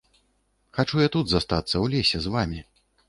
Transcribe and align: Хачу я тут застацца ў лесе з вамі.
Хачу 0.77 1.03
я 1.03 1.09
тут 1.15 1.29
застацца 1.33 1.73
ў 1.73 1.85
лесе 1.97 2.17
з 2.25 2.33
вамі. 2.37 2.59